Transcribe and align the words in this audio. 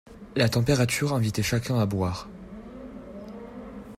La 0.35 0.49
température 0.49 1.13
invitait 1.13 1.43
chacun 1.43 1.77
à 1.77 1.85
boire. 1.85 2.27